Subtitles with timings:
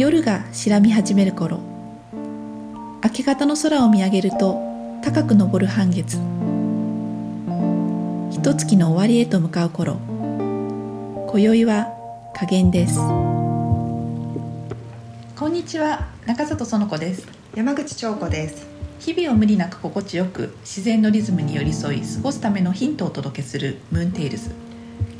[0.00, 1.60] 夜が白み始める頃。
[3.04, 4.58] 明け方の空を見上げると
[5.04, 6.16] 高く昇る半月。
[8.30, 9.98] 一月の終わりへと向かう頃。
[11.28, 11.88] 今宵は
[12.34, 12.96] 加減です。
[15.38, 16.08] こんにちは。
[16.24, 17.28] 中里園子です。
[17.54, 18.66] 山口彫子です。
[19.00, 24.50] 日々を無理なく心地よく自然のリズムに寄り添い過ごすためのヒントをお届けするムーンテイルズ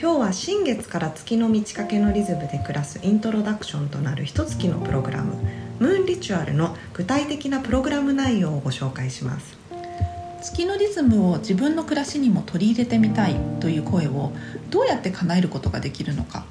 [0.00, 5.34] 今日は新月から月の満ち欠けのリズムで暮らすイントロダクションとなる一月のプログラム
[5.80, 9.58] ムーンリチュアルの具体的なプログラム内容をご紹介します。
[10.40, 14.30] 月のリズムを自分の暮らしにも取り入れてみたいという声を
[14.70, 16.46] どうやって叶えることができるのか。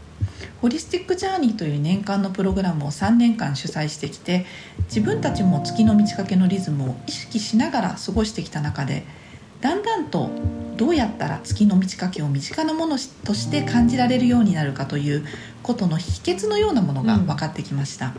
[0.61, 4.45] ホリスティック・ジャーニーという年間のプログラムを3年間主催してきて
[4.89, 9.05] 自分たちも月の満ち欠けのリズムを意識しながら過ごしてきた中で
[9.61, 10.31] だんだんと
[10.77, 15.25] どうやったら月の満ち欠けを身近なものとして感じられるようになるかという
[15.63, 18.13] ことの秘訣のようなものが分かってきました、うん、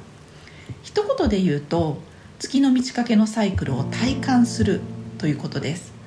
[0.82, 1.98] 一言で言うと
[2.38, 4.80] 月の満ち欠けのサイクルを体感する
[5.18, 5.98] ということです。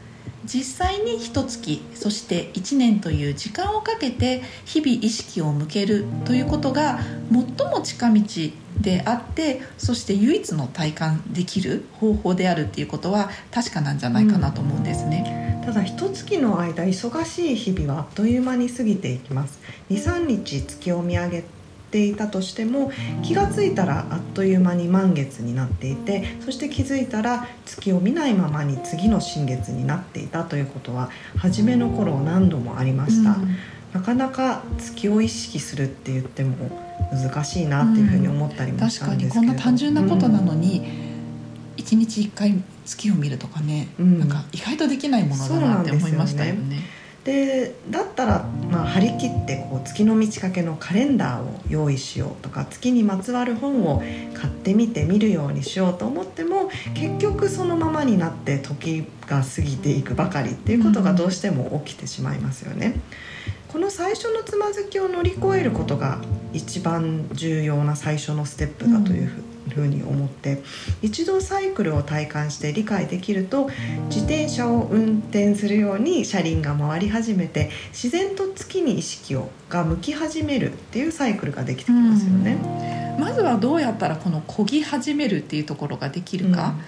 [0.44, 7.00] 実際に一月そして1年という時間をかけて日々意識を向けるということが
[7.32, 8.22] 最も近道
[8.82, 15.41] であってそして唯一の体感できる方法であるっていうことは確かなんじゃないかなと思うんですね、うん、
[15.72, 19.58] ただ一月の間忙しい日々はあっという間に過ぎていきます。
[19.90, 21.46] 23日月を見上げ
[21.92, 22.92] ていたとしても
[23.24, 33.58] 気が付いたらあっという間に満月になっていてそして気づいたら月を見ないままに次の新月になっていたということは初めの頃何度もありました、うん、
[33.94, 36.70] なかなか月を意識するって言っても
[37.12, 41.11] 難しいなっていうふうに思ったりもしたんですけど、うん、確かにこんな単純なことなのに、うん、
[41.78, 46.80] 1日1回月を見るとかね、うん、なんか意外とできないものだなって思いましたよね。
[47.24, 54.02] でだったら、まあ、張り切ってこう月の満ち欠けのカレンダーを用意しようとか月にまつわる本を
[54.34, 62.88] 買ってみて見るようにしようと思っても結局そのままになって時が過ぎていくばかりっていうことがどうしても起きてしまいますよね。
[62.88, 63.02] うん
[63.72, 66.20] この最初のつまずきを乗り越えることが
[66.52, 70.62] 一番重要な最初のステップだというふうふうに思って
[71.02, 73.70] 一度サイクルを体感して理解できると
[74.08, 82.58] 自転車を運転するように車輪が回り始めて自然と月に意識をが向き始めるっていうサイクルができてきますよね。
[83.20, 86.82] まずはどうやったらこの漕ぎ始めるっていうところができるか、うん、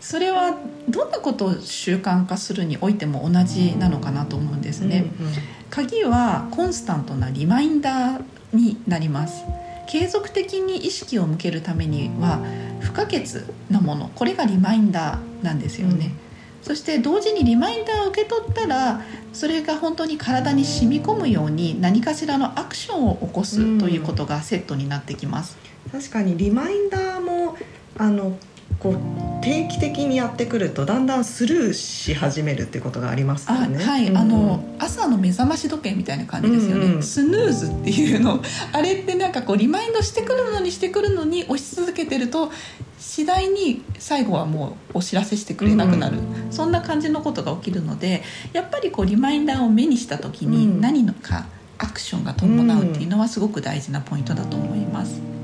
[0.00, 0.56] それは
[0.88, 5.06] どんなことを習慣化するにおいても同じなのかなと思うんですね。
[5.20, 5.32] うんうん、
[5.70, 8.22] 鍵はコンスタントなリマインダー
[8.52, 9.44] になります。
[9.86, 12.40] 継続的に意識を向けるためには
[12.80, 13.24] 不可欠
[13.70, 16.12] なものこれがリマインダーなんですよね、
[16.60, 19.02] うん、そして同時にリマインダーを受け取ったら
[19.32, 25.56] それが本当に体に染み込むように何かしらのアクションを起こすということがセットになってきます、
[25.92, 27.56] うん、確かにリマインダーも
[27.98, 28.36] あの
[28.78, 28.96] こう
[29.42, 33.82] 定期的にやってくるとだんだんスルーし始めるっていうことがありますよね。
[33.82, 36.86] はい、うん、あの朝の目覚まし時計みたいな感じですよね。
[36.86, 38.42] うんうん、スヌーズっていうの。
[38.72, 42.50] あれってなんかこうリマインドしてくるのにしてくるのに押し続けてると
[42.98, 48.22] 次第に最後はもうお知らせしてくれなくなる、うん、そんな感じのことが起きるので
[48.52, 51.46] やっぱりこうリマインダーを目にした時に何のか
[51.78, 55.35] アクションが伴うっていうのはすごく大事なポイントだと思います。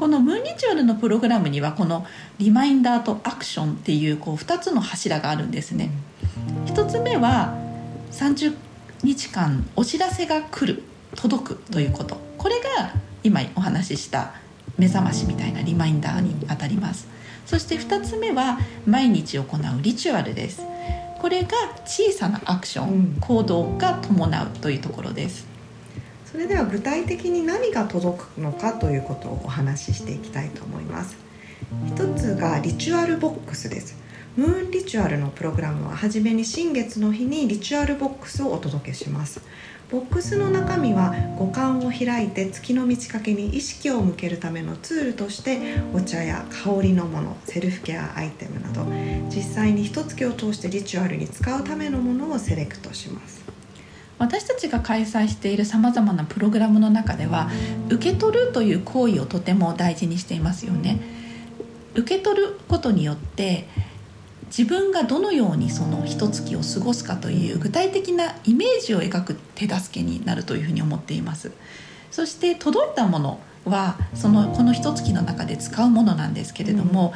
[0.00, 2.06] このムーンリチュアルのプログラムにはこの
[2.38, 5.90] リマインダーとアクションっていうこう2つの柱があるんですね。
[6.64, 7.54] 1つ目は
[8.10, 8.56] 30
[9.02, 10.84] 日間お知らせが来る
[11.16, 12.16] 届くということ。
[12.38, 14.32] これが今お話しした
[14.78, 17.06] 目覚ましみたいなリマインダーにあたります。
[17.44, 20.62] そして2つ目は毎日行うリチュアルです。
[21.18, 21.48] これが
[21.84, 25.49] 小さなアクション、行動が伴うというところです
[26.30, 31.16] それでは具体的に何が届くのかということをお話ししていきたいと思います。
[31.88, 33.96] 一つが ritual box です。
[34.36, 39.40] moon ritual のプログラムは初めに新月の日に ritual box をお届けします。
[39.90, 45.58] ボックスの中身は五感を開いて月の満ち欠けに意識を向けるためのツールとして
[45.92, 48.84] お茶や香りのものセルフケアアイテムなど
[49.34, 53.59] 実際に一月を通して ritual に使うためのものをセレクトします。
[54.20, 57.50] 私たちが開催しているさまざまなプログラムの中では
[57.88, 61.00] 受け取るという行為をとても大事にしていますよね。
[61.94, 63.66] 受け取ることによって
[64.46, 71.52] 自分がどのようにその一月を過ごすかという具体的なイメージを描く手助けになるというふうに思っています
[72.10, 77.12] そして届いたものはそのこの一月の中で使うものなんですけれども、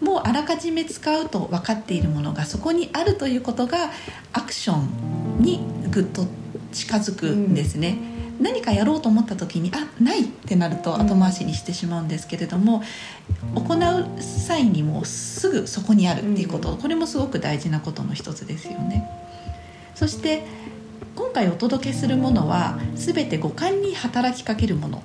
[0.00, 3.90] うん、もうあらかじめ使うと分かっているものがそこにあるということが
[4.32, 5.60] アクションに
[5.90, 6.26] ぐっと
[6.72, 7.96] 近づくんですね、
[8.40, 12.82] 何かやろうと思った時にあないってなると後回しにしてしまうんですけれども、
[13.54, 19.08] 行う際にもすぐそこにあるっていうこと、これもすごく大事なことの一つですよね。
[19.94, 20.44] そして
[21.14, 25.02] 今回お届けするものは全て五感に働きかけるもの。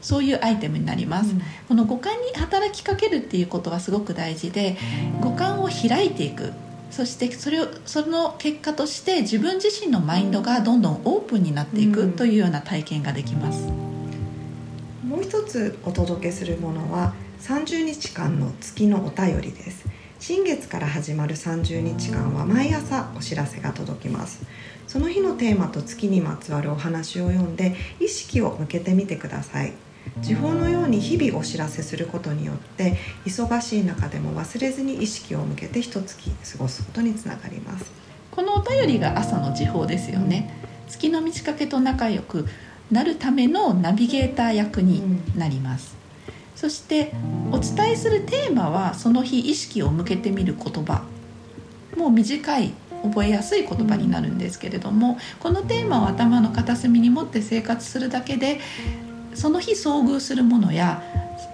[0.00, 1.42] そういうアイテムになります、うん。
[1.68, 4.78] この五感に働きかけるっていうことはすごく大事で
[5.20, 6.54] 五感を開いていく
[6.90, 12.12] そしてそれをその結果として自分自身のマインドがどんどんオープンになっていくうん。
[12.12, 13.68] というような体験ができます、
[15.06, 19.88] もう一つお届けするものは30日間の月のお便りです。
[20.18, 24.44] 新月から始まる30日間は毎朝お知らせが届きます。
[24.90, 29.72] その日のテーマと月にまつわるお話を読んで意識を向けてみてください
[30.20, 37.90] 時報のように日々お知らせすることによって忙しい中でも忘れずに意識を向けて一月過ごすことにつながります。
[38.30, 40.54] このお便りが朝の時報ですよね、
[40.88, 42.46] 月の満ち欠けと仲良く
[42.90, 45.02] なるためのナビゲーター役に
[45.36, 45.96] なります、
[46.54, 47.12] そして
[47.50, 51.04] お伝えするテーマはその日意識を向けてみる言葉。
[51.96, 52.72] もう短い
[53.02, 58.60] 覚えやすい言葉になるんですけれども、このテーマを頭の片隅に持って生活するだけで
[59.40, 61.02] その日遭遇するものや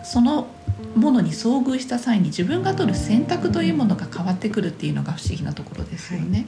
[0.03, 0.49] その
[0.97, 6.47] ものに遭遇した際に自分が取る選択というものが変わってくるっていうのが不思議なところですよね。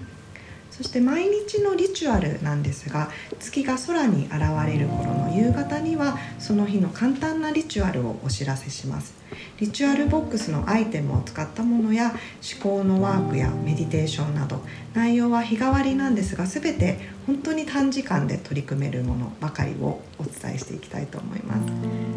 [0.78, 3.10] そして毎日のリチュアルなんですが
[3.40, 4.34] 月が空に現
[4.64, 9.18] れる頃の夕方にはその日の簡単なリチュアルをお知らせします。
[9.58, 12.14] リチュアルボックスのアイテムを使ったものや
[12.62, 14.64] 思考のワークやメディテーションなど
[14.94, 21.60] 内容は日替わりなんですが全て本当に短時間で取り組めるものばかりをお伝えしていきたいと思います。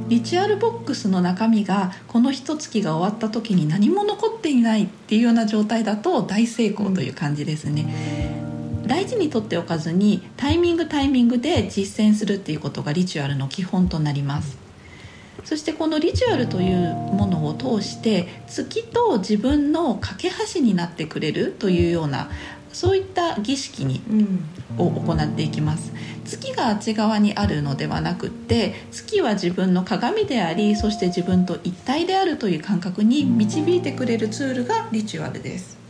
[0.08, 8.41] リチュアルボックスの中身がこの一月が終わった時に何も残っていないっていうような状態だと大成功という感じですね、
[8.92, 14.58] 大事にとっておかずにタイミングタイミングで実践するっていうことがリチュアルの基本となります。
[15.46, 22.30] そしてこのリチュアルというものを通して月と自分の架け橋になってくれるというような
[22.74, 24.44] そういった儀式にうん。
[24.78, 25.94] を行っていきます。
[26.26, 35.81] 月があっち側にあるのではなくって月は自分の鏡でありそして自分と一体であるという感覚に導いてくれるツールがリチュアルです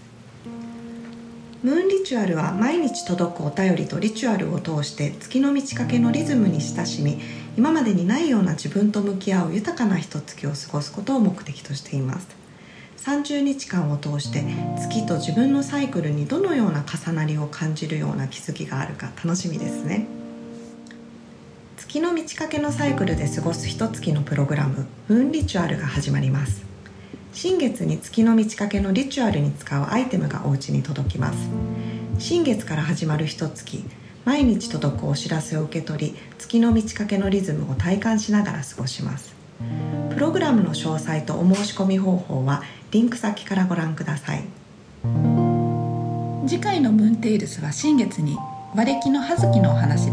[1.64, 7.20] ムーンリチュアルは毎日届くお便りとリチュアルを通して月の満ち欠けのリズムに親しみ
[7.56, 12.28] 今までにないような自分と向き合う豊かなひと月を過ごすことを目的としています。
[12.98, 14.44] 30日間を通して
[14.78, 20.08] 月と自分のサイクルにどのような重なりを感じるような気づきがあるか楽しみですね。
[21.78, 26.71] 月の満ち欠けのサイクルで過ごす一月のプログラムムーンリチュアルが始まります。
[27.34, 31.50] 新月に月の満ち欠けのリチュアルに使うアイテムがお家に届きます。
[32.20, 33.84] 新月から始まる一月
[34.26, 39.34] 毎日届くお知らせを受け取り月の満ち欠けのリズムを体感しながら過ごします。
[40.14, 44.44] プログラムの詳細とお申し込み方法はリンク先からご覧ください。
[46.48, 48.38] 次回のムーンテイルスは新月に
[48.76, 50.12] 和暦の葉月のお話